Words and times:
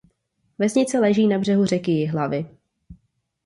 Vesnice 0.57 0.99
leží 0.99 1.27
na 1.27 1.39
břehu 1.39 1.65
řeky 1.65 1.91
Jihlavy. 1.91 2.45